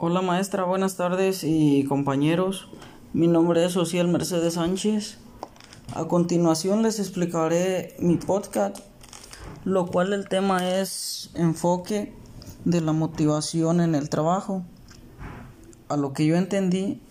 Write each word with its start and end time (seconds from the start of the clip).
Hola 0.00 0.22
maestra, 0.22 0.62
buenas 0.62 0.94
tardes 0.94 1.42
y 1.42 1.82
compañeros. 1.82 2.68
Mi 3.12 3.26
nombre 3.26 3.64
es 3.64 3.76
Ociel 3.76 4.06
Mercedes 4.06 4.54
Sánchez. 4.54 5.18
A 5.92 6.04
continuación 6.04 6.84
les 6.84 7.00
explicaré 7.00 7.96
mi 7.98 8.16
podcast, 8.16 8.78
lo 9.64 9.86
cual 9.86 10.12
el 10.12 10.28
tema 10.28 10.70
es 10.78 11.32
enfoque 11.34 12.14
de 12.64 12.80
la 12.80 12.92
motivación 12.92 13.80
en 13.80 13.96
el 13.96 14.08
trabajo. 14.08 14.62
A 15.88 15.96
lo 15.96 16.12
que 16.12 16.26
yo 16.26 16.36
entendí 16.36 17.02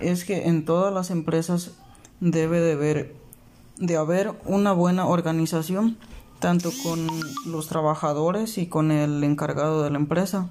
es 0.00 0.24
que 0.24 0.48
en 0.48 0.64
todas 0.64 0.92
las 0.92 1.12
empresas 1.12 1.70
debe 2.18 2.58
de 2.58 2.72
haber, 2.72 3.14
de 3.76 3.96
haber 3.96 4.32
una 4.44 4.72
buena 4.72 5.06
organización, 5.06 5.98
tanto 6.40 6.72
con 6.82 7.06
los 7.46 7.68
trabajadores 7.68 8.58
y 8.58 8.66
con 8.66 8.90
el 8.90 9.22
encargado 9.22 9.84
de 9.84 9.90
la 9.90 9.98
empresa 9.98 10.50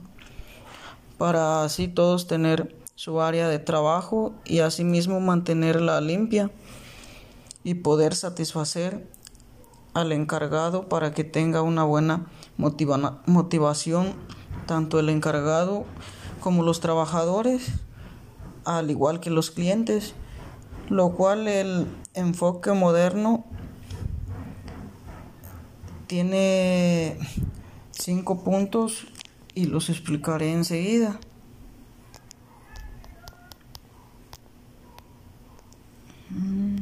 para 1.19 1.65
así 1.65 1.89
todos 1.89 2.27
tener 2.27 2.75
su 2.95 3.21
área 3.21 3.49
de 3.49 3.59
trabajo 3.59 4.33
y 4.45 4.59
asimismo 4.59 5.19
mantenerla 5.19 5.99
limpia 5.99 6.49
y 7.61 7.75
poder 7.75 8.15
satisfacer 8.15 9.05
al 9.93 10.13
encargado 10.13 10.87
para 10.87 11.11
que 11.11 11.25
tenga 11.25 11.61
una 11.61 11.83
buena 11.83 12.27
motivación 12.57 14.13
tanto 14.65 14.97
el 14.97 15.09
encargado 15.09 15.83
como 16.39 16.63
los 16.63 16.79
trabajadores 16.79 17.67
al 18.63 18.89
igual 18.89 19.20
que 19.20 19.29
los 19.29 19.51
clientes 19.51 20.13
lo 20.87 21.11
cual 21.15 21.49
el 21.49 21.85
enfoque 22.13 22.71
moderno 22.71 23.45
tiene 26.07 27.17
cinco 27.91 28.41
puntos 28.41 29.05
y 29.59 29.66
los 29.66 29.90
explicaré 29.90 30.54
enseguida. 30.54 31.20
Mm. 36.29 36.77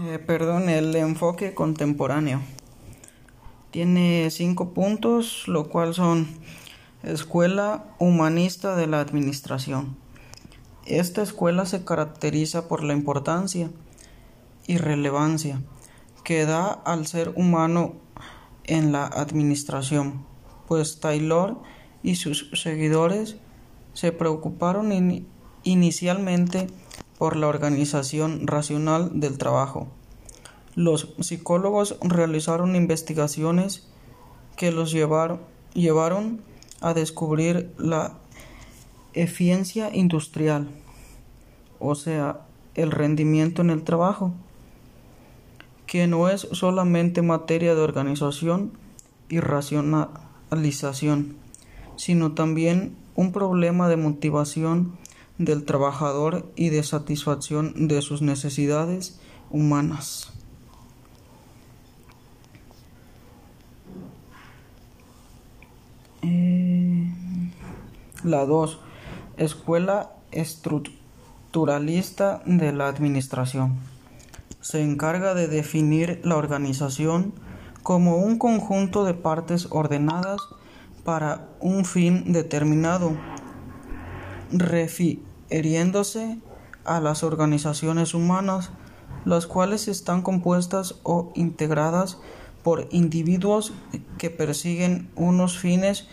Eh, 0.00 0.18
perdón, 0.18 0.68
el 0.68 0.96
enfoque 0.96 1.54
contemporáneo. 1.54 2.40
Tiene 3.70 4.28
cinco 4.32 4.74
puntos, 4.74 5.46
lo 5.46 5.68
cual 5.68 5.94
son 5.94 6.26
Escuela 7.04 7.84
Humanista 8.00 8.74
de 8.74 8.88
la 8.88 8.98
Administración. 8.98 9.96
Esta 10.84 11.22
escuela 11.22 11.64
se 11.64 11.84
caracteriza 11.84 12.66
por 12.66 12.82
la 12.82 12.92
importancia 12.92 13.70
y 14.66 14.78
relevancia 14.78 15.62
que 16.24 16.44
da 16.44 16.72
al 16.72 17.06
ser 17.06 17.32
humano 17.36 18.02
en 18.64 18.92
la 18.92 19.06
administración, 19.06 20.24
pues 20.68 21.00
Taylor 21.00 21.58
y 22.02 22.16
sus 22.16 22.50
seguidores 22.54 23.36
se 23.94 24.12
preocuparon 24.12 25.26
inicialmente 25.64 26.68
por 27.18 27.36
la 27.36 27.48
organización 27.48 28.46
racional 28.46 29.20
del 29.20 29.38
trabajo. 29.38 29.88
Los 30.74 31.14
psicólogos 31.20 31.96
realizaron 32.00 32.74
investigaciones 32.74 33.86
que 34.56 34.72
los 34.72 34.92
llevaron 34.92 36.40
a 36.80 36.94
descubrir 36.94 37.74
la 37.78 38.18
eficiencia 39.12 39.94
industrial, 39.94 40.70
o 41.78 41.94
sea, 41.94 42.46
el 42.74 42.90
rendimiento 42.90 43.60
en 43.62 43.70
el 43.70 43.82
trabajo 43.84 44.32
que 45.92 46.06
no 46.06 46.30
es 46.30 46.48
solamente 46.52 47.20
materia 47.20 47.74
de 47.74 47.82
organización 47.82 48.72
y 49.28 49.40
racionalización, 49.40 51.36
sino 51.96 52.32
también 52.32 52.96
un 53.14 53.30
problema 53.30 53.90
de 53.90 53.98
motivación 53.98 54.96
del 55.36 55.66
trabajador 55.66 56.50
y 56.56 56.70
de 56.70 56.82
satisfacción 56.82 57.88
de 57.88 58.00
sus 58.00 58.22
necesidades 58.22 59.20
humanas. 59.50 60.32
Eh, 66.22 67.12
la 68.24 68.46
2. 68.46 68.80
Escuela 69.36 70.12
estructuralista 70.30 72.42
de 72.46 72.72
la 72.72 72.88
administración 72.88 73.91
se 74.62 74.80
encarga 74.80 75.34
de 75.34 75.48
definir 75.48 76.20
la 76.24 76.36
organización 76.36 77.34
como 77.82 78.16
un 78.16 78.38
conjunto 78.38 79.04
de 79.04 79.12
partes 79.12 79.66
ordenadas 79.70 80.40
para 81.04 81.48
un 81.60 81.84
fin 81.84 82.32
determinado, 82.32 83.16
refiriéndose 84.52 86.38
a 86.84 87.00
las 87.00 87.24
organizaciones 87.24 88.14
humanas, 88.14 88.70
las 89.24 89.46
cuales 89.46 89.88
están 89.88 90.22
compuestas 90.22 90.94
o 91.02 91.32
integradas 91.34 92.18
por 92.62 92.86
individuos 92.92 93.72
que 94.16 94.30
persiguen 94.30 95.10
unos 95.16 95.58
fines 95.58 96.06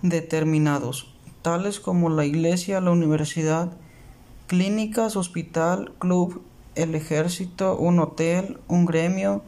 determinados, 0.00 1.14
tales 1.42 1.78
como 1.78 2.08
la 2.08 2.24
iglesia, 2.24 2.80
la 2.80 2.90
universidad, 2.90 3.72
clínicas, 4.46 5.16
hospital, 5.16 5.92
club, 5.98 6.42
el 6.74 6.94
ejército, 6.94 7.76
un 7.76 7.98
hotel, 8.00 8.60
un 8.68 8.86
gremio, 8.86 9.42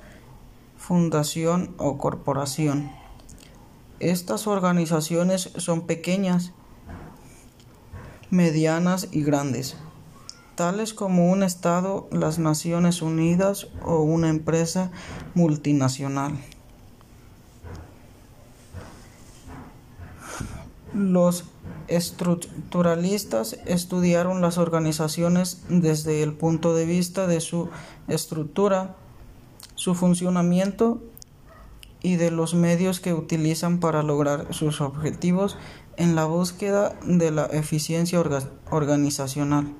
fundación 0.77 1.75
o 1.79 1.99
corporación. 1.99 2.91
Estas 4.01 4.47
organizaciones 4.47 5.51
son 5.57 5.83
pequeñas, 5.87 6.53
medianas 8.31 9.09
y 9.13 9.23
grandes, 9.23 9.77
tales 10.57 10.93
como 10.93 11.31
un 11.31 11.43
Estado, 11.43 12.09
las 12.11 12.39
Naciones 12.39 13.03
Unidas 13.03 13.69
o 13.83 14.01
una 14.03 14.29
empresa 14.29 14.91
multinacional. 15.35 16.37
Los 20.93 21.45
estructuralistas 21.89 23.59
estudiaron 23.67 24.41
las 24.41 24.59
organizaciones 24.59 25.63
desde 25.69 26.23
el 26.23 26.33
punto 26.33 26.75
de 26.75 26.87
vista 26.87 27.27
de 27.27 27.41
su 27.41 27.69
estructura, 28.09 28.97
su 29.75 29.95
funcionamiento 29.95 31.03
y 32.03 32.17
de 32.17 32.31
los 32.31 32.55
medios 32.55 33.01
que 33.01 33.15
utilizan 33.15 33.81
para 33.81 34.03
lograr 34.03 34.53
sus 34.53 34.81
objetivos 34.81 35.57
en 35.97 36.15
la 36.15 36.27
búsqueda 36.27 36.95
de 37.07 37.31
la 37.31 37.47
eficiencia 37.47 38.23
organizacional, 38.71 39.75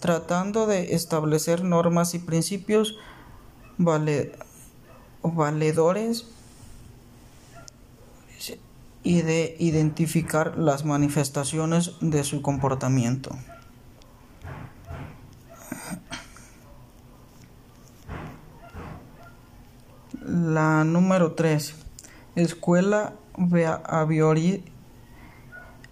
tratando 0.00 0.66
de 0.66 0.94
establecer 0.94 1.64
normas 1.64 2.14
y 2.14 2.18
principios 2.18 2.96
valedores 5.22 6.26
y 9.02 9.22
de 9.22 9.56
identificar 9.58 10.58
las 10.58 10.84
manifestaciones 10.84 11.92
de 12.00 12.22
su 12.24 12.42
comportamiento. 12.42 13.36
La 20.22 20.84
número 20.84 21.32
3. 21.32 21.74
Escuela 22.36 23.14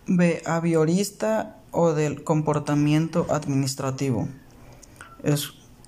behaviorista 0.07 1.57
o 1.71 1.93
del 1.93 2.25
comportamiento 2.25 3.27
administrativo. 3.31 4.29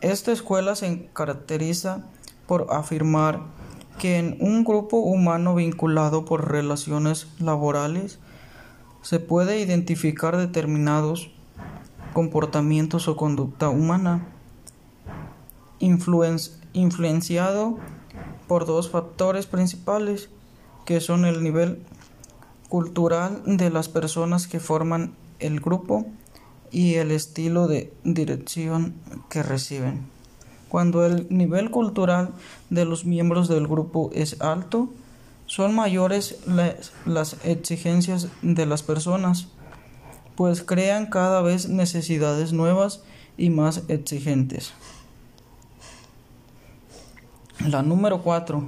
esta 0.01 0.33
escuela 0.33 0.75
se 0.75 1.09
caracteriza 1.13 2.05
por 2.47 2.67
afirmar 2.71 3.60
que 4.01 4.19
en 4.19 4.39
un 4.41 4.65
grupo 4.65 4.97
humano 4.97 5.55
vinculado 5.55 6.25
por 6.25 6.51
relaciones 6.51 7.29
laborales 7.39 8.19
se 9.03 9.21
puede 9.21 9.61
identificar 9.61 10.39
determinados 10.39 11.31
comportamientos 12.15 13.09
o 13.09 13.17
conducta 13.19 13.69
humana 13.69 14.27
influenciado 16.73 17.79
por 18.49 18.65
dos 18.65 18.91
factores 18.91 19.47
principales 19.47 20.31
que 20.87 21.01
son 21.01 21.27
el 21.27 21.43
nivel 21.43 21.83
cultural 22.71 23.43
de 23.45 23.69
las 23.69 23.91
personas 23.91 24.47
que 24.47 24.61
forman 24.61 25.15
el 25.41 25.61
grupo 25.61 26.07
y 26.71 26.95
el 26.95 27.11
estilo 27.11 27.69
de 27.69 27.93
dirección 28.05 28.95
que 29.29 29.43
reciben. 29.43 30.20
Cuando 30.71 31.05
el 31.05 31.27
nivel 31.31 31.73
cultural 31.73 32.31
de 32.71 32.85
los 32.85 33.05
miembros 33.05 33.49
del 33.49 33.67
grupo 33.67 34.11
es 34.15 34.41
alto, 34.41 34.89
son 35.47 35.75
mayores 35.75 36.39
las 37.05 37.45
exigencias 37.45 38.29
de 38.41 38.67
las 38.67 38.85
personas, 38.85 39.49
pues 40.37 40.63
crean 40.63 41.07
cada 41.07 41.43
vez 41.43 41.69
necesidades 41.69 42.53
nuevas 42.53 43.03
y 43.37 43.51
más 43.51 43.83
exigentes. 43.89 44.73
La 47.67 47.83
número 47.83 48.23
4. 48.23 48.63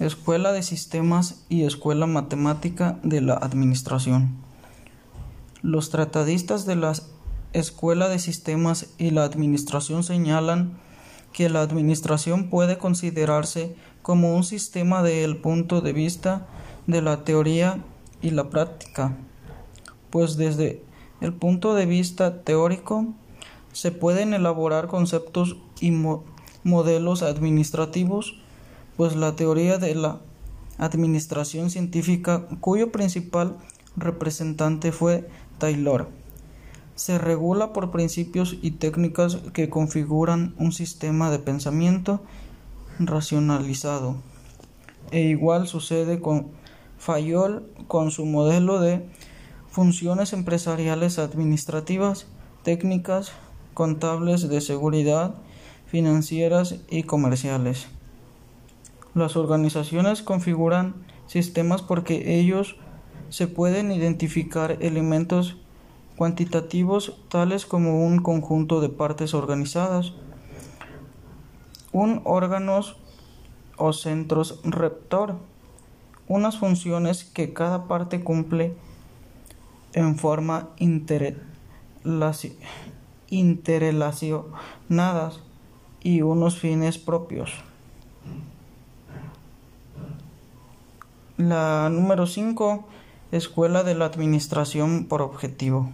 Escuela 0.00 0.50
de 0.50 0.64
Sistemas 0.64 1.44
y 1.48 1.62
Escuela 1.62 2.06
Matemática 2.06 2.98
de 3.04 3.20
la 3.20 3.34
Administración. 3.34 4.34
Los 5.62 5.90
tratadistas 5.90 6.66
de 6.66 6.74
la 6.74 6.94
Escuela 7.52 8.08
de 8.08 8.18
Sistemas 8.18 8.88
y 8.98 9.12
la 9.12 9.22
Administración 9.22 10.02
señalan 10.02 10.82
que 11.34 11.50
la 11.50 11.60
administración 11.60 12.48
puede 12.48 12.78
considerarse 12.78 13.74
como 14.02 14.36
un 14.36 14.44
sistema 14.44 15.02
desde 15.02 15.24
el 15.24 15.36
punto 15.36 15.80
de 15.80 15.92
vista 15.92 16.46
de 16.86 17.02
la 17.02 17.24
teoría 17.24 17.84
y 18.22 18.30
la 18.30 18.48
práctica, 18.48 19.16
pues 20.10 20.36
desde 20.36 20.82
el 21.20 21.34
punto 21.34 21.74
de 21.74 21.86
vista 21.86 22.42
teórico 22.42 23.08
se 23.72 23.90
pueden 23.90 24.32
elaborar 24.32 24.86
conceptos 24.86 25.56
y 25.80 25.92
modelos 26.62 27.22
administrativos, 27.22 28.36
pues 28.96 29.16
la 29.16 29.34
teoría 29.34 29.78
de 29.78 29.96
la 29.96 30.20
administración 30.78 31.68
científica, 31.68 32.46
cuyo 32.60 32.92
principal 32.92 33.56
representante 33.96 34.92
fue 34.92 35.28
Taylor, 35.58 36.08
se 36.94 37.18
regula 37.18 37.72
por 37.72 37.90
principios 37.90 38.56
y 38.62 38.72
técnicas 38.72 39.36
que 39.52 39.68
configuran 39.68 40.54
un 40.58 40.72
sistema 40.72 41.30
de 41.30 41.38
pensamiento 41.38 42.20
racionalizado. 42.98 44.16
E 45.10 45.22
igual 45.22 45.66
sucede 45.66 46.20
con 46.20 46.48
Fayol 46.98 47.68
con 47.88 48.10
su 48.10 48.24
modelo 48.24 48.80
de 48.80 49.04
funciones 49.68 50.32
empresariales 50.32 51.18
administrativas, 51.18 52.26
técnicas, 52.62 53.32
contables 53.74 54.48
de 54.48 54.60
seguridad, 54.60 55.34
financieras 55.86 56.76
y 56.88 57.02
comerciales. 57.02 57.88
Las 59.14 59.36
organizaciones 59.36 60.22
configuran 60.22 60.94
sistemas 61.26 61.82
porque 61.82 62.38
ellos 62.38 62.76
se 63.28 63.48
pueden 63.48 63.90
identificar 63.92 64.78
elementos 64.80 65.56
cuantitativos 66.16 67.16
tales 67.28 67.66
como 67.66 68.04
un 68.04 68.20
conjunto 68.20 68.80
de 68.80 68.88
partes 68.88 69.34
organizadas, 69.34 70.12
un 71.92 72.22
órganos 72.24 72.96
o 73.76 73.92
centros 73.92 74.60
rector, 74.64 75.34
unas 76.28 76.58
funciones 76.58 77.24
que 77.24 77.52
cada 77.52 77.88
parte 77.88 78.22
cumple 78.22 78.76
en 79.92 80.16
forma 80.16 80.68
interrelacionadas 83.30 85.40
y 86.00 86.22
unos 86.22 86.58
fines 86.58 86.98
propios. 86.98 87.52
La 91.36 91.88
número 91.90 92.26
5, 92.26 92.84
Escuela 93.32 93.82
de 93.82 93.96
la 93.96 94.04
Administración 94.04 95.06
por 95.06 95.22
Objetivo. 95.22 95.90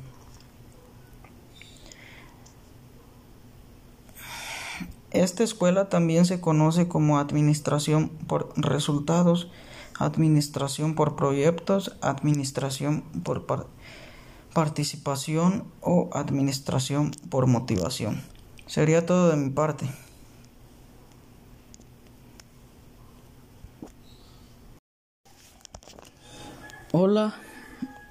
Esta 5.11 5.43
escuela 5.43 5.89
también 5.89 6.25
se 6.25 6.41
conoce 6.41 6.87
como 6.87 7.19
administración 7.19 8.11
por 8.29 8.53
resultados, 8.57 9.51
administración 9.99 10.95
por 10.95 11.17
proyectos, 11.17 11.97
administración 12.01 13.03
por 13.25 13.45
participación 14.55 15.65
o 15.81 16.11
administración 16.13 17.11
por 17.29 17.49
motivación. 17.49 18.23
Sería 18.67 19.05
todo 19.05 19.31
de 19.31 19.37
mi 19.37 19.51
parte. 19.51 19.91
Hola, 26.93 27.35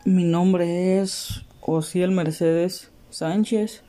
mi 0.04 0.25
nombre 0.25 1.01
es 1.01 1.46
Osiel 1.62 2.12
Mercedes 2.12 2.92
Sánchez 3.10 3.84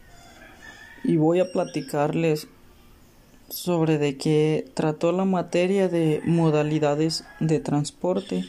y 1.02 1.16
voy 1.16 1.40
a 1.40 1.50
platicarles 1.50 2.46
sobre 3.50 3.98
de 3.98 4.16
qué 4.16 4.70
trató 4.74 5.12
la 5.12 5.24
materia 5.24 5.88
de 5.88 6.22
modalidades 6.24 7.24
de 7.40 7.60
transporte. 7.60 8.44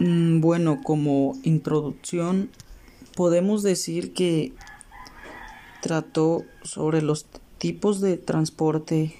Mm, 0.00 0.40
bueno, 0.40 0.80
como 0.82 1.36
introducción, 1.42 2.50
podemos 3.14 3.62
decir 3.62 4.12
que 4.14 4.52
trató 5.80 6.44
sobre 6.62 7.02
los 7.02 7.26
tipos 7.58 8.00
de 8.00 8.16
transporte 8.16 9.14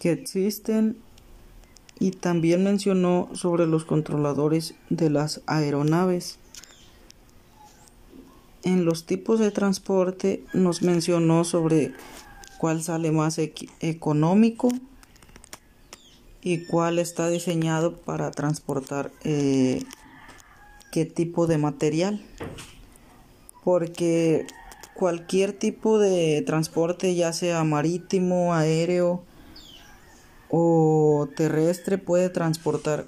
que 0.00 0.12
existen 0.12 0.96
y 1.98 2.10
también 2.10 2.64
mencionó 2.64 3.28
sobre 3.32 3.66
los 3.66 3.84
controladores 3.84 4.74
de 4.90 5.08
las 5.08 5.40
aeronaves 5.46 6.38
en 8.66 8.84
los 8.84 9.06
tipos 9.06 9.38
de 9.38 9.52
transporte 9.52 10.42
nos 10.52 10.82
mencionó 10.82 11.44
sobre 11.44 11.94
cuál 12.58 12.82
sale 12.82 13.12
más 13.12 13.38
económico 13.38 14.70
y 16.42 16.64
cuál 16.64 16.98
está 16.98 17.28
diseñado 17.28 17.96
para 17.96 18.32
transportar 18.32 19.12
eh, 19.22 19.84
qué 20.90 21.04
tipo 21.04 21.46
de 21.46 21.58
material. 21.58 22.26
Porque 23.62 24.48
cualquier 24.94 25.52
tipo 25.52 26.00
de 26.00 26.42
transporte 26.44 27.14
ya 27.14 27.32
sea 27.32 27.62
marítimo 27.62 28.52
aéreo 28.52 29.22
o 30.50 31.28
terrestre 31.36 31.98
puede 31.98 32.30
transportar 32.30 33.06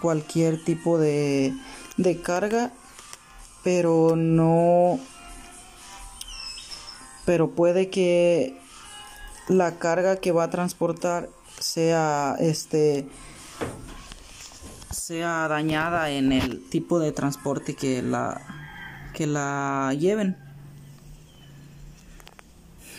cualquier 0.00 0.62
tipo 0.62 0.98
de, 0.98 1.52
de 1.96 2.20
carga 2.20 2.72
pero 3.62 4.16
no 4.16 4.98
pero 7.26 7.50
puede 7.50 7.90
que 7.90 8.58
la 9.48 9.78
carga 9.78 10.16
que 10.16 10.32
va 10.32 10.44
a 10.44 10.50
transportar 10.50 11.28
sea 11.58 12.36
este 12.40 13.06
sea 14.90 15.46
dañada 15.48 16.10
en 16.10 16.32
el 16.32 16.68
tipo 16.68 16.98
de 16.98 17.12
transporte 17.12 17.74
que 17.74 18.02
la 18.02 18.40
que 19.14 19.26
la 19.26 19.94
lleven. 19.98 20.36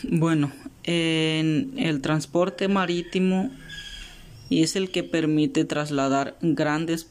Bueno 0.04 0.52
en 0.84 1.74
el 1.76 2.00
transporte 2.00 2.68
marítimo 2.68 3.50
es 4.50 4.76
el 4.76 4.90
que 4.90 5.02
permite 5.02 5.64
trasladar 5.64 6.36
grandes 6.40 7.06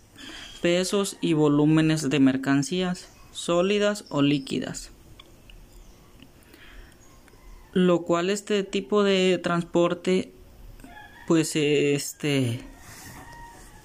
pesos 0.61 1.17
y 1.21 1.33
volúmenes 1.33 2.09
de 2.09 2.19
mercancías 2.19 3.10
sólidas 3.31 4.05
o 4.09 4.21
líquidas. 4.21 4.91
Lo 7.73 8.03
cual 8.03 8.29
este 8.29 8.63
tipo 8.63 9.03
de 9.03 9.39
transporte 9.41 10.33
pues 11.27 11.55
este 11.55 12.59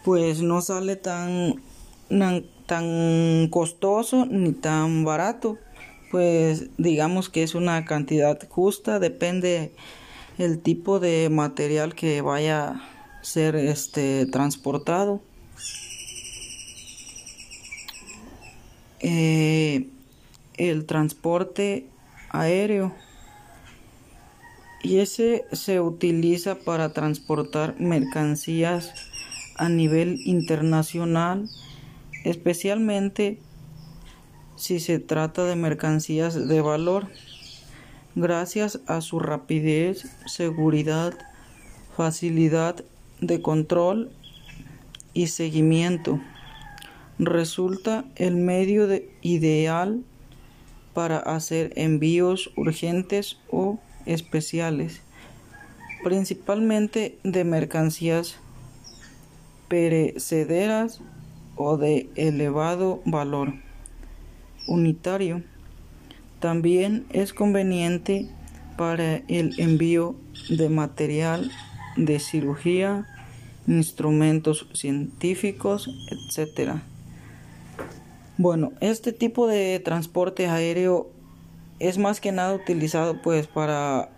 pues 0.04 0.42
no 0.42 0.60
sale 0.60 0.96
tan 0.96 1.62
tan 2.66 3.48
costoso 3.50 4.26
ni 4.26 4.52
tan 4.52 5.04
barato 5.04 5.58
pues 6.10 6.70
digamos 6.78 7.28
que 7.28 7.42
es 7.42 7.54
una 7.54 7.84
cantidad 7.84 8.38
justa 8.48 8.98
depende 8.98 9.72
el 10.38 10.58
tipo 10.60 10.98
de 10.98 11.28
material 11.30 11.94
que 11.94 12.20
vaya 12.22 12.68
a 12.68 12.88
ser 13.22 13.56
este 13.56 14.26
transportado 14.26 15.20
Eh, 19.00 19.88
el 20.56 20.86
transporte 20.86 21.86
aéreo. 22.30 22.94
Y 24.82 24.98
ese 24.98 25.44
se 25.52 25.80
utiliza 25.80 26.56
para 26.56 26.92
transportar 26.92 27.78
mercancías 27.80 28.92
a 29.56 29.68
nivel 29.68 30.20
internacional 30.24 31.48
especialmente 32.26 33.38
si 34.56 34.80
se 34.80 34.98
trata 34.98 35.44
de 35.44 35.54
mercancías 35.54 36.48
de 36.48 36.60
valor. 36.60 37.06
Gracias 38.16 38.80
a 38.86 39.00
su 39.00 39.20
rapidez, 39.20 40.10
seguridad, 40.26 41.14
facilidad 41.96 42.84
de 43.20 43.40
control 43.40 44.10
y 45.14 45.28
seguimiento 45.28 46.20
resulta 47.18 48.04
el 48.16 48.36
medio 48.36 48.88
ideal 49.22 50.02
para 50.94 51.18
hacer 51.18 51.72
envíos 51.76 52.50
urgentes 52.56 53.38
o 53.50 53.78
especiales, 54.06 55.02
principalmente 56.04 57.18
de 57.22 57.44
mercancías 57.44 58.36
perecederas 59.68 61.00
o 61.56 61.76
de 61.76 62.08
elevado 62.14 63.02
valor 63.04 63.54
unitario. 64.68 65.42
También 66.40 67.06
es 67.10 67.32
conveniente 67.32 68.28
para 68.76 69.16
el 69.28 69.58
envío 69.58 70.16
de 70.50 70.68
material 70.68 71.50
de 71.96 72.20
cirugía, 72.20 73.06
instrumentos 73.66 74.68
científicos, 74.74 75.88
etc. 76.10 76.80
Bueno, 78.38 78.72
este 78.80 79.14
tipo 79.14 79.46
de 79.46 79.80
transporte 79.80 80.46
aéreo 80.46 81.08
es 81.78 81.96
más 81.96 82.20
que 82.20 82.32
nada 82.32 82.52
utilizado 82.52 83.22
pues 83.22 83.46
para 83.46 84.10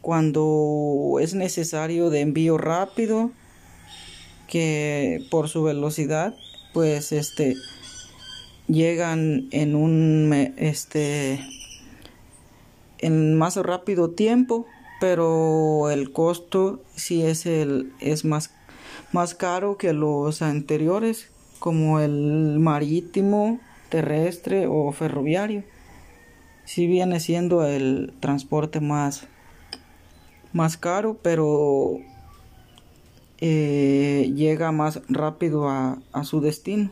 cuando 0.00 1.18
es 1.20 1.34
necesario 1.34 2.10
de 2.10 2.20
envío 2.20 2.58
rápido 2.58 3.30
que 4.48 5.24
por 5.30 5.48
su 5.48 5.62
velocidad 5.62 6.34
pues 6.72 7.12
este 7.12 7.54
llegan 8.66 9.46
en 9.52 9.76
un 9.76 10.32
este 10.56 11.40
en 12.98 13.38
más 13.38 13.54
rápido 13.56 14.10
tiempo 14.10 14.66
pero 15.00 15.90
el 15.90 16.10
costo 16.12 16.82
sí 16.96 17.22
es 17.22 17.46
el 17.46 17.92
es 18.00 18.24
más 18.24 18.50
más 19.12 19.36
caro 19.36 19.76
que 19.76 19.92
los 19.92 20.42
anteriores 20.42 21.29
como 21.60 22.00
el 22.00 22.58
marítimo 22.58 23.60
terrestre 23.90 24.66
o 24.66 24.90
ferroviario. 24.90 25.62
Sí 26.64 26.88
viene 26.88 27.20
siendo 27.20 27.64
el 27.64 28.12
transporte 28.20 28.80
más 28.80 29.28
más 30.52 30.76
caro 30.76 31.16
pero 31.22 32.00
eh, 33.38 34.32
llega 34.34 34.72
más 34.72 35.00
rápido 35.08 35.68
a, 35.68 35.98
a 36.12 36.24
su 36.24 36.40
destino. 36.40 36.90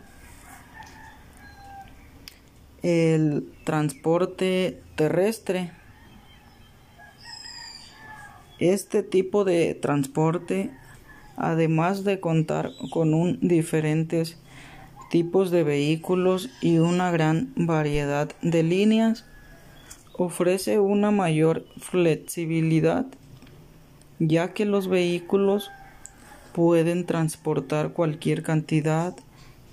El 2.83 3.53
transporte 3.65 4.81
terrestre. 4.97 5.73
Este 8.59 9.03
tipo 9.03 9.45
de 9.45 9.75
transporte, 9.75 10.71
además 11.37 12.03
de 12.03 12.19
contar 12.19 12.71
con 12.91 13.15
un 13.15 13.39
diferentes 13.41 14.37
tipos 15.11 15.51
de 15.51 15.65
vehículos 15.65 16.51
y 16.61 16.79
una 16.79 17.11
gran 17.11 17.53
variedad 17.57 18.31
de 18.43 18.63
líneas, 18.63 19.25
ofrece 20.15 20.79
una 20.79 21.11
mayor 21.11 21.65
flexibilidad, 21.79 23.07
ya 24.19 24.53
que 24.53 24.65
los 24.65 24.89
vehículos 24.89 25.71
pueden 26.53 27.07
transportar 27.07 27.93
cualquier 27.93 28.43
cantidad, 28.43 29.15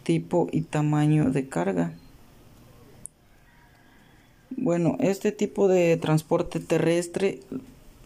tipo 0.03 0.47
y 0.51 0.61
tamaño 0.61 1.31
de 1.31 1.49
carga. 1.49 1.93
Bueno, 4.51 4.95
este 4.99 5.31
tipo 5.31 5.67
de 5.67 5.97
transporte 5.97 6.59
terrestre 6.59 7.39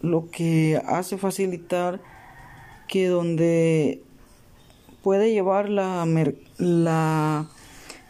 lo 0.01 0.29
que 0.31 0.81
hace 0.88 1.17
facilitar 1.17 2.00
que 2.88 3.07
donde 3.07 4.01
puede 5.03 5.31
llevar 5.31 5.69
la, 5.69 6.05
la 6.57 7.47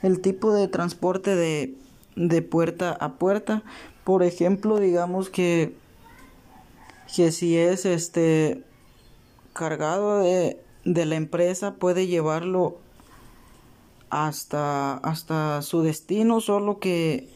el 0.01 0.21
tipo 0.21 0.53
de 0.53 0.67
transporte 0.67 1.35
de, 1.35 1.75
de 2.15 2.41
puerta 2.41 2.91
a 2.91 3.13
puerta. 3.13 3.63
Por 4.03 4.23
ejemplo 4.23 4.77
digamos 4.79 5.29
que 5.29 5.75
que 7.15 7.31
si 7.31 7.57
es 7.57 7.85
este 7.85 8.63
cargado 9.53 10.19
de, 10.19 10.61
de 10.85 11.05
la 11.05 11.15
empresa 11.15 11.75
puede 11.75 12.07
llevarlo 12.07 12.77
hasta 14.09 14.95
hasta 14.97 15.61
su 15.61 15.81
destino 15.81 16.39
solo 16.41 16.79
que 16.79 17.29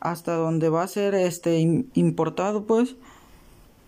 hasta 0.00 0.34
donde 0.34 0.68
va 0.68 0.82
a 0.82 0.88
ser 0.88 1.14
este 1.14 1.58
importado 1.94 2.64
pues. 2.64 2.96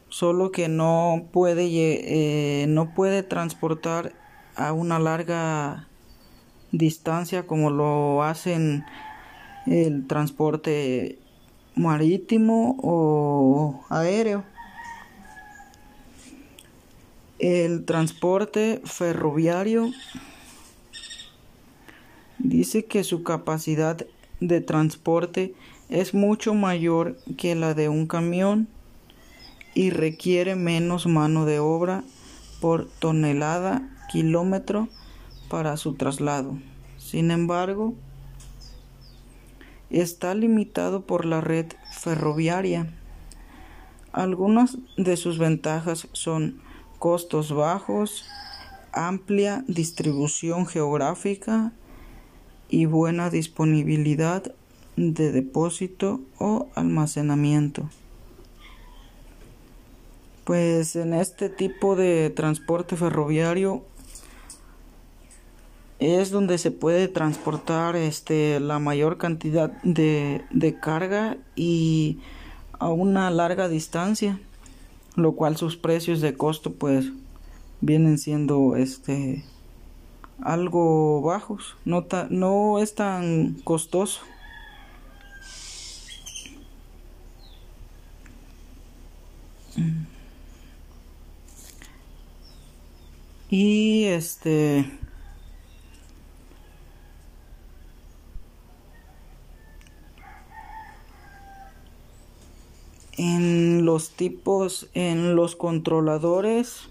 Solo 0.09 0.51
que 0.51 0.69
no 0.69 1.29
puede, 1.31 1.69
eh, 1.71 2.67
no 2.67 2.95
puede 2.95 3.23
transportar 3.23 4.13
a 4.61 4.73
una 4.73 4.99
larga 4.99 5.89
distancia 6.71 7.47
como 7.47 7.71
lo 7.71 8.23
hacen 8.23 8.85
el 9.67 10.07
transporte 10.07 11.19
marítimo 11.75 12.77
o 12.83 13.85
aéreo. 13.89 14.45
El 17.39 17.87
transporte 17.87 18.83
ferroviario 18.85 19.91
dice 22.39 22.85
que 22.85 23.03
su 23.03 23.23
capacidad 23.23 24.07
de 24.41 24.61
transporte 24.61 25.55
es 25.89 26.13
mucho 26.13 26.53
mayor 26.53 27.17
que 27.39 27.55
la 27.55 27.73
de 27.73 27.89
un 27.89 28.07
camión 28.07 28.69
y 29.75 29.89
requiere 29.89 30.55
menos 30.55 31.07
mano 31.07 31.47
de 31.47 31.61
obra 31.61 32.05
por 32.61 32.89
tonelada 32.99 33.89
kilómetro 34.11 34.89
para 35.49 35.77
su 35.77 35.95
traslado. 35.95 36.59
Sin 36.99 37.31
embargo, 37.31 37.95
está 39.89 40.35
limitado 40.35 41.07
por 41.07 41.25
la 41.25 41.41
red 41.41 41.67
ferroviaria. 41.93 42.93
Algunas 44.13 44.79
de 44.97 45.17
sus 45.17 45.39
ventajas 45.39 46.09
son 46.13 46.61
costos 46.99 47.53
bajos, 47.53 48.27
amplia 48.93 49.65
distribución 49.69 50.67
geográfica 50.67 51.73
y 52.69 52.87
buena 52.87 53.31
disponibilidad 53.31 54.53
de 54.97 55.31
depósito 55.31 56.21
o 56.39 56.67
almacenamiento. 56.75 57.89
Pues 60.45 60.97
en 60.97 61.15
este 61.15 61.49
tipo 61.49 61.95
de 61.95 62.31
transporte 62.31 62.97
ferroviario 62.97 63.85
es 66.01 66.31
donde 66.31 66.59
se 66.59 66.71
puede 66.71 67.09
transportar 67.09 67.95
este 67.95 68.59
la 68.59 68.79
mayor 68.79 69.19
cantidad 69.19 69.71
de, 69.83 70.43
de 70.51 70.81
carga 70.81 71.37
y 71.55 72.19
a 72.79 72.89
una 72.89 73.31
larga 73.31 73.69
distancia 73.69 74.41
lo 75.15 75.33
cual 75.33 75.57
sus 75.57 75.77
precios 75.77 76.21
de 76.21 76.35
costo 76.35 76.73
pues 76.73 77.13
vienen 77.81 78.19
siendo 78.19 78.77
este 78.77 79.45
algo 80.41 81.21
bajos 81.21 81.77
no, 81.85 82.07
no 82.31 82.79
es 82.79 82.95
tan 82.95 83.55
costoso. 83.65 84.21
Y 93.51 94.05
este... 94.05 94.87
En 103.17 103.85
los 103.85 104.11
tipos, 104.11 104.89
en 104.95 105.35
los 105.37 105.57
controladores 105.57 106.89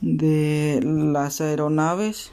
de 0.00 0.80
las 0.84 1.40
aeronaves, 1.40 2.32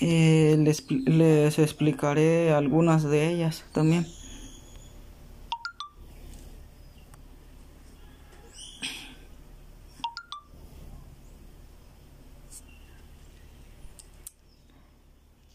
eh, 0.00 0.56
les, 0.58 0.90
les 0.90 1.58
explicaré 1.58 2.52
algunas 2.52 3.04
de 3.04 3.30
ellas 3.30 3.64
también. 3.72 4.06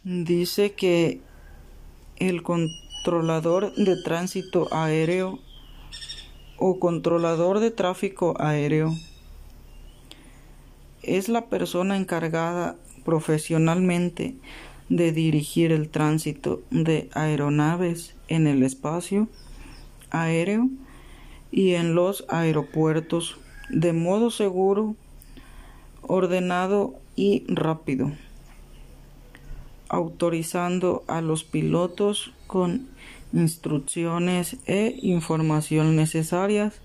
dice 0.08 0.72
que 0.72 1.20
el 2.16 2.42
controlador 3.08 3.74
de 3.76 3.96
tránsito 3.96 4.68
aéreo 4.70 5.40
o 6.58 6.78
controlador 6.78 7.62
de 7.62 7.72
tráfico 7.72 8.36
aéreo. 8.38 8.94
Es 11.04 11.30
la 11.30 11.46
persona 11.46 11.96
encargada 11.96 12.76
profesionalmente 13.06 14.36
de 14.90 15.14
dirigir 15.14 15.72
el 15.72 15.88
tránsito 15.88 16.62
de 16.70 17.10
aeronaves 17.14 18.14
en 18.28 18.46
el 18.46 18.62
espacio 18.62 19.30
aéreo 20.10 20.68
y 21.50 21.76
en 21.76 21.96
los 21.96 22.26
aeropuertos 22.28 23.40
de 23.70 23.94
modo 23.94 24.32
seguro, 24.32 24.98
ordenado 26.02 26.96
y 27.16 27.46
rápido 27.48 28.12
autorizando 29.90 31.04
a 31.08 31.22
los 31.22 31.44
pilotos 31.44 32.32
con 32.48 32.88
instrucciones 33.34 34.58
e 34.66 34.98
información 35.02 35.96
necesarias 35.96 36.82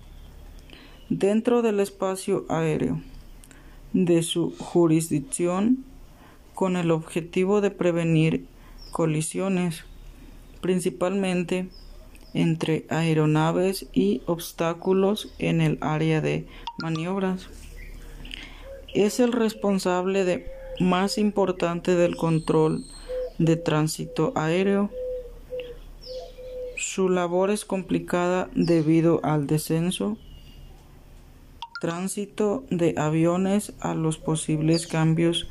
dentro 1.09 1.61
del 1.61 1.79
espacio 1.79 2.45
aéreo 2.49 3.01
de 3.93 4.23
su 4.23 4.55
jurisdicción 4.57 5.85
con 6.53 6.75
el 6.75 6.91
objetivo 6.91 7.61
de 7.61 7.71
prevenir 7.71 8.45
colisiones, 8.91 9.85
principalmente 10.61 11.69
entre 12.33 12.85
aeronaves 12.89 13.87
y 13.93 14.21
obstáculos 14.25 15.33
en 15.37 15.61
el 15.61 15.77
área 15.81 16.21
de 16.21 16.47
maniobras. 16.79 17.47
Es 18.93 19.19
el 19.19 19.31
responsable 19.31 20.25
de 20.25 20.51
más 20.79 21.17
importante 21.17 21.95
del 21.95 22.15
control 22.15 22.83
de 23.37 23.55
tránsito 23.55 24.31
aéreo. 24.35 24.89
Su 26.77 27.09
labor 27.09 27.49
es 27.51 27.65
complicada 27.65 28.49
debido 28.55 29.19
al 29.23 29.47
descenso, 29.47 30.17
tránsito 31.79 32.63
de 32.69 32.95
aviones 32.97 33.73
a 33.79 33.93
los 33.93 34.17
posibles 34.17 34.87
cambios 34.87 35.47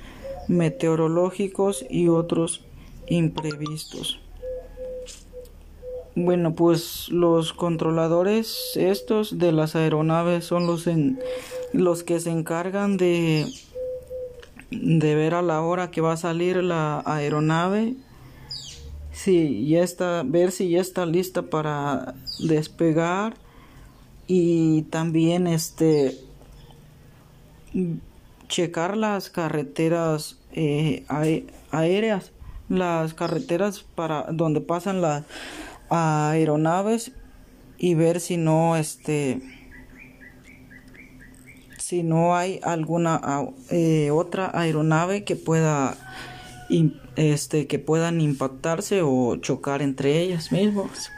meteorológicos 0.48 1.84
y 1.88 2.08
otros 2.08 2.64
imprevistos. 3.06 4.20
Bueno, 6.14 6.54
pues 6.54 7.08
los 7.08 7.54
controladores 7.54 8.72
estos 8.76 9.38
de 9.38 9.50
las 9.50 9.74
aeronaves 9.74 10.44
son 10.44 10.66
los 10.66 10.86
en, 10.86 11.18
los 11.72 12.02
que 12.02 12.20
se 12.20 12.30
encargan 12.30 12.98
de 12.98 13.46
de 14.72 15.14
ver 15.14 15.34
a 15.34 15.42
la 15.42 15.60
hora 15.60 15.90
que 15.90 16.00
va 16.00 16.12
a 16.12 16.16
salir 16.16 16.56
la 16.62 17.02
aeronave. 17.04 17.94
Si 19.12 19.66
ya 19.66 19.82
está 19.82 20.22
ver 20.24 20.52
si 20.52 20.70
ya 20.70 20.80
está 20.80 21.06
lista 21.06 21.42
para 21.42 22.14
despegar. 22.40 23.34
Y 24.26 24.82
también 24.82 25.46
este 25.46 26.18
checar 28.48 28.96
las 28.96 29.30
carreteras 29.30 30.38
eh, 30.52 31.04
aéreas 31.70 32.32
las 32.72 33.14
carreteras 33.14 33.84
para 33.94 34.26
donde 34.30 34.60
pasan 34.60 35.02
las 35.02 35.24
aeronaves 35.90 37.12
y 37.78 37.94
ver 37.94 38.20
si 38.20 38.36
no 38.36 38.76
este 38.76 39.40
si 41.92 42.02
no 42.02 42.34
hay 42.34 42.58
alguna 42.62 43.20
eh, 43.68 44.10
otra 44.10 44.50
aeronave 44.54 45.24
que 45.24 45.36
pueda 45.36 45.94
este 47.16 47.66
que 47.66 47.78
puedan 47.78 48.22
impactarse 48.22 49.02
o 49.02 49.36
chocar 49.36 49.82
entre 49.82 50.18
ellas 50.22 50.52
mismas. 50.52 51.10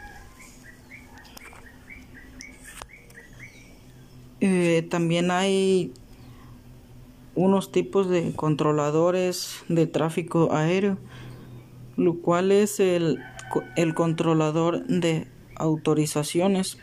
Eh, 4.41 4.85
también 4.91 5.31
hay 5.31 5.93
unos 7.37 7.71
tipos 7.71 8.11
de 8.11 8.33
controladores 8.35 9.63
de 9.69 9.87
tráfico 9.87 10.53
aéreo 10.53 10.99
lo 11.97 12.19
cual 12.19 12.51
es 12.51 12.81
el, 12.81 13.21
el 13.77 13.95
controlador 13.95 14.85
de 14.89 15.29
autorizaciones. 15.55 16.79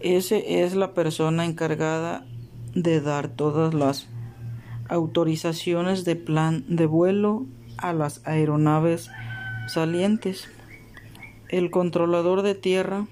Ese 0.00 0.62
es 0.62 0.74
la 0.74 0.92
persona 0.92 1.46
encargada 1.46 2.26
de 2.74 3.00
dar 3.00 3.28
todas 3.28 3.74
las 3.74 4.08
autorizaciones 4.88 6.04
de 6.04 6.16
plan 6.16 6.64
de 6.68 6.86
vuelo 6.86 7.46
a 7.78 7.92
las 7.92 8.26
aeronaves 8.26 9.10
salientes. 9.68 10.48
El 11.48 11.70
controlador 11.70 12.42
de 12.42 12.54
tierra 12.54 13.06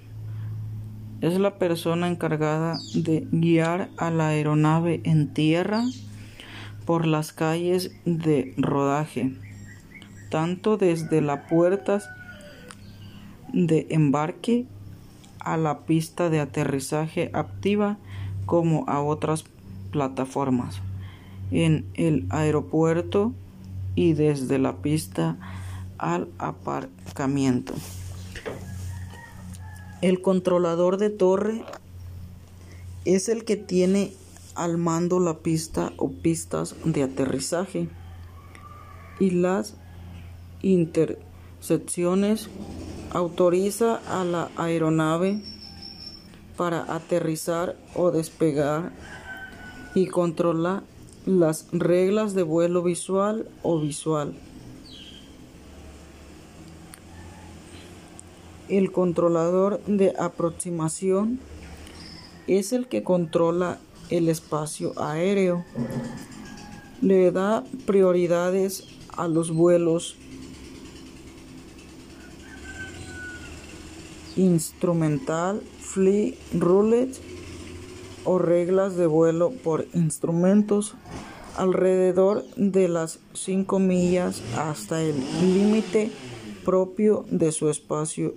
es 1.21 1.39
la 1.39 1.59
persona 1.59 2.09
encargada 2.09 2.79
de 2.95 3.27
guiar 3.31 3.91
a 3.97 4.11
la 4.11 4.29
aeronave 4.29 5.01
en 5.05 5.33
tierra 5.33 5.85
por 6.85 7.07
las 7.07 7.33
calles 7.33 7.93
de 8.05 8.55
rodaje, 8.57 9.33
tanto 10.31 10.77
desde 10.77 11.21
las 11.21 11.49
puertas 11.49 12.09
de 13.53 13.87
embarque 13.91 14.67
a 15.39 15.57
la 15.57 15.81
pista 15.81 16.31
de 16.31 16.41
aterrizaje 16.41 17.31
activa 17.33 17.99
como 18.47 18.85
a 18.89 19.01
otras 19.01 19.45
plataformas 19.93 20.81
en 21.53 21.87
el 21.95 22.27
aeropuerto 22.31 23.33
y 23.95 24.15
desde 24.15 24.59
la 24.59 24.79
pista 24.79 25.37
al 25.99 26.29
aparcamiento. 26.39 27.75
El 30.01 30.21
controlador 30.21 30.97
de 30.97 31.11
torre 31.11 31.63
es 33.05 33.29
el 33.29 33.45
que 33.45 33.57
tiene 33.57 34.13
al 34.55 34.79
mando 34.79 35.21
la 35.21 35.39
pista 35.39 35.93
o 35.97 36.11
pistas 36.11 36.75
de 36.85 37.05
aterrizaje 37.05 37.89
y 39.21 39.31
las 39.31 39.77
intersecciones 40.63 42.49
autoriza 43.13 44.01
a 44.09 44.25
la 44.25 44.51
aeronave 44.57 45.43
para 46.57 46.95
aterrizar 46.95 47.77
o 47.95 48.11
despegar 48.11 48.93
y 49.95 50.07
controla 50.07 50.83
las 51.27 51.67
reglas 51.73 52.35
de 52.35 52.43
vuelo 52.43 52.83
visual 52.83 53.49
o 53.63 53.81
visual. 53.81 54.35
El 58.69 58.91
controlador 58.91 59.83
de 59.87 60.15
aproximación 60.19 61.39
es 62.47 62.73
el 62.73 62.87
que 62.87 63.03
controla 63.03 63.79
el 64.09 64.29
espacio 64.29 64.99
aéreo. 65.01 65.65
Le 67.01 67.31
da 67.31 67.65
prioridades 67.87 68.85
a 69.17 69.29
los 69.29 69.51
vuelos 69.51 70.17
instrumental, 74.37 75.63
free 75.81 76.39
roulette 76.55 77.32
o 78.25 78.39
reglas 78.39 78.97
de 78.97 79.07
vuelo 79.07 79.51
por 79.51 79.87
instrumentos 79.95 80.95
alrededor 81.57 82.45
de 82.57 82.89
las 82.89 83.19
5 83.35 83.79
millas 83.79 84.43
hasta 84.57 85.03
el 85.03 85.17
límite 85.41 86.11
propio 86.65 87.25
de 87.31 87.53
su 87.53 87.69
espacio, 87.69 88.35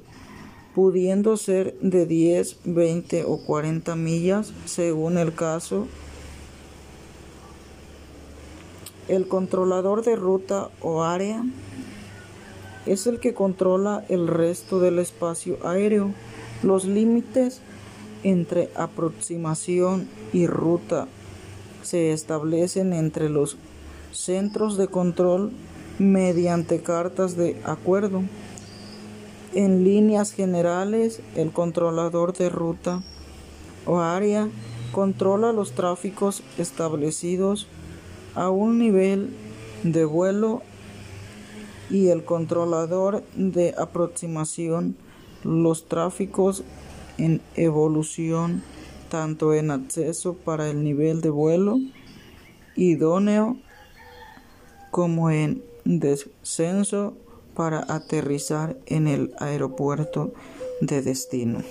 pudiendo 0.73 1.37
ser 1.37 1.75
de 1.79 2.05
10, 2.05 2.59
20 2.65 3.23
o 3.25 3.37
40 3.45 3.95
millas 3.95 4.51
según 4.65 5.17
el 5.17 5.33
caso. 5.33 5.87
El 9.07 9.27
controlador 9.27 10.03
de 10.03 10.15
ruta 10.15 10.69
o 10.81 11.03
área 11.03 11.43
es 12.85 13.07
el 13.07 13.19
que 13.19 13.33
controla 13.33 14.03
el 14.09 14.27
resto 14.27 14.79
del 14.79 14.99
espacio 14.99 15.57
aéreo. 15.63 16.11
Los 16.63 16.85
límites 16.85 17.61
entre 18.25 18.71
aproximación 18.75 20.09
y 20.33 20.47
ruta 20.47 21.07
se 21.83 22.11
establecen 22.11 22.91
entre 22.91 23.29
los 23.29 23.55
centros 24.11 24.77
de 24.77 24.87
control 24.87 25.51
mediante 25.99 26.81
cartas 26.81 27.37
de 27.37 27.61
acuerdo. 27.63 28.23
En 29.53 29.83
líneas 29.83 30.31
generales, 30.31 31.21
el 31.35 31.51
controlador 31.51 32.33
de 32.33 32.49
ruta 32.49 33.03
o 33.85 33.99
área 33.99 34.49
controla 34.91 35.53
los 35.53 35.73
tráficos 35.73 36.41
establecidos 36.57 37.67
a 38.33 38.49
un 38.49 38.79
nivel 38.79 39.35
de 39.83 40.03
vuelo 40.03 40.63
y 41.91 42.07
el 42.07 42.25
controlador 42.25 43.23
de 43.35 43.75
aproximación 43.77 44.97
los 45.43 45.85
tráficos 45.85 46.63
en 47.17 47.41
evolución 47.55 48.63
tanto 49.09 49.53
en 49.53 49.71
acceso 49.71 50.33
para 50.33 50.69
el 50.69 50.83
nivel 50.83 51.21
de 51.21 51.29
vuelo 51.29 51.79
idóneo 52.75 53.57
como 54.91 55.29
en 55.29 55.63
descenso 55.85 57.13
para 57.55 57.85
aterrizar 57.87 58.77
en 58.85 59.07
el 59.07 59.33
aeropuerto 59.39 60.33
de 60.81 61.01
destino. 61.01 61.63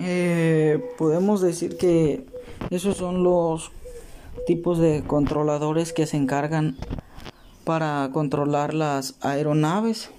Eh, 0.00 0.82
podemos 0.96 1.40
decir 1.40 1.76
que 1.76 2.24
esos 2.70 2.96
son 2.96 3.24
los 3.24 3.72
tipos 4.46 4.78
de 4.78 5.02
controladores 5.06 5.92
que 5.92 6.06
se 6.06 6.16
encargan 6.16 6.76
para 7.64 8.10
controlar 8.12 8.74
las 8.74 9.16
aeronaves. 9.20 10.10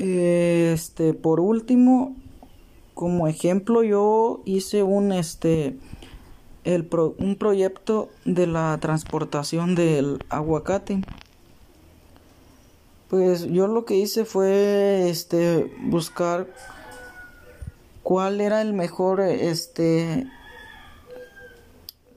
Este, 0.00 1.12
por 1.12 1.40
último, 1.40 2.16
como 2.94 3.28
ejemplo, 3.28 3.82
yo 3.82 4.40
hice 4.46 4.82
un 4.82 5.12
este 5.12 5.76
el 6.64 6.88
un 7.18 7.36
proyecto 7.36 8.08
de 8.24 8.46
la 8.46 8.78
transportación 8.80 9.74
del 9.74 10.24
aguacate. 10.30 11.02
Pues 13.10 13.44
yo 13.44 13.66
lo 13.66 13.84
que 13.84 13.96
hice 13.96 14.24
fue 14.24 15.10
este 15.10 15.70
buscar 15.82 16.46
cuál 18.02 18.40
era 18.40 18.62
el 18.62 18.72
mejor 18.72 19.20
este 19.20 20.26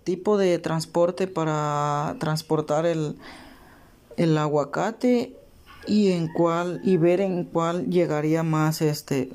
tipo 0.05 0.37
de 0.37 0.57
transporte 0.57 1.27
para 1.27 2.15
transportar 2.19 2.85
el, 2.85 3.17
el 4.15 4.37
aguacate 4.37 5.35
y 5.87 6.11
en 6.11 6.27
cuál 6.27 6.81
y 6.83 6.97
ver 6.97 7.21
en 7.21 7.43
cuál 7.45 7.89
llegaría 7.89 8.43
más 8.43 8.81
este 8.81 9.31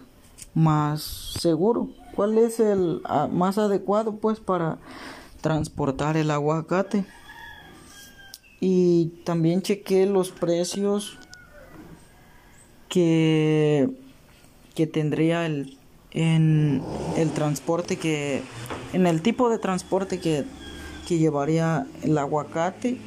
más 0.55 1.03
seguro. 1.39 1.89
Cuál 2.15 2.39
es 2.39 2.59
el 2.59 3.01
más 3.31 3.59
adecuado 3.59 4.17
pues 4.17 4.41
para 4.41 4.79
transportar 5.41 6.17
el 6.17 6.31
aguacate 6.31 7.05
y 8.61 9.07
también 9.25 9.63
chequé 9.63 10.07
los 10.07 10.31
precios 10.31 11.17
que 12.89 13.91
que 14.75 14.87
tendría 14.87 15.47
el 15.47 15.79
en 16.13 16.83
el 17.17 17.31
transporte 17.31 17.97
que 17.97 18.43
en 18.93 19.07
el 19.07 19.23
tipo 19.23 19.51
de 19.51 19.59
transporte 19.59 20.19
que, 20.19 20.45
que 21.07 21.19
llevaría 21.19 21.87
el 22.03 22.17
aguacate 22.17 22.99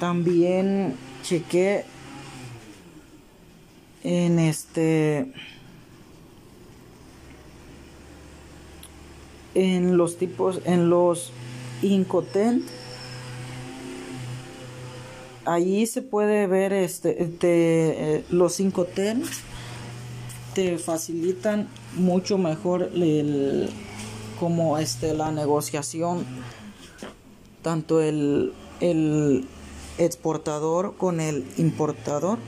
también 0.00 0.96
chequé 1.22 1.84
en 4.02 4.38
este 4.38 5.30
en 9.54 9.98
los 9.98 10.16
tipos 10.16 10.60
en 10.64 10.88
los 10.88 11.32
incotent. 11.82 12.64
Ahí 15.44 15.86
se 15.86 16.00
puede 16.02 16.46
ver 16.46 16.72
este 16.72 17.16
eh, 17.42 18.24
los 18.30 18.58
incotent 18.58 19.24
te 20.54 20.78
facilitan 20.78 21.68
mucho 21.94 22.38
mejor 22.38 22.90
el 22.94 23.68
como 24.38 24.78
este 24.78 25.12
la 25.12 25.30
negociación 25.30 26.24
tanto 27.62 28.00
el, 28.00 28.54
el 28.80 29.46
exportador 30.00 30.96
con 30.96 31.20
el 31.20 31.46
importador. 31.56 32.38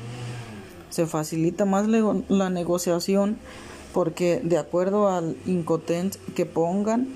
Se 0.91 1.07
facilita 1.07 1.65
más 1.65 1.87
la 1.87 2.51
negociación 2.51 3.39
porque 3.93 4.41
de 4.43 4.59
acuerdo 4.59 5.09
al 5.09 5.37
incotent 5.47 6.17
que 6.35 6.47
pongan, 6.47 7.09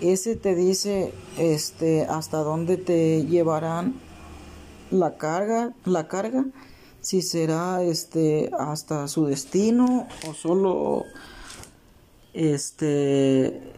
ese 0.00 0.36
te 0.36 0.54
dice 0.54 1.14
este 1.38 2.04
hasta 2.04 2.38
dónde 2.38 2.76
te 2.76 3.24
llevarán 3.24 3.94
la 4.90 5.16
carga, 5.16 5.72
la 5.84 6.06
carga, 6.08 6.44
si 7.00 7.22
será 7.22 7.82
este 7.82 8.50
hasta 8.58 9.08
su 9.08 9.26
destino 9.26 10.06
o 10.28 10.34
solo 10.34 11.04
este 12.34 13.72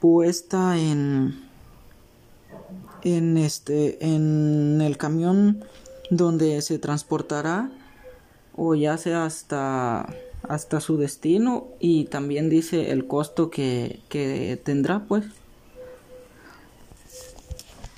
puesta 0.00 0.78
en 0.78 1.47
en 3.04 3.36
este 3.36 4.04
en 4.04 4.80
el 4.80 4.96
camión 4.96 5.64
donde 6.10 6.60
se 6.62 6.78
transportará 6.78 7.70
o 8.56 8.74
ya 8.74 8.96
sea 8.98 9.24
hasta 9.24 10.08
hasta 10.42 10.80
su 10.80 10.96
destino 10.96 11.68
y 11.80 12.04
también 12.06 12.48
dice 12.48 12.90
el 12.90 13.06
costo 13.06 13.50
que, 13.50 14.00
que 14.08 14.60
tendrá 14.62 15.04
pues. 15.06 15.24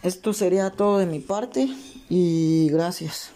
Esto 0.02 0.32
sería 0.32 0.70
todo 0.70 0.98
de 0.98 1.06
mi 1.06 1.20
parte 1.20 1.68
y 2.08 2.68
gracias 2.70 3.32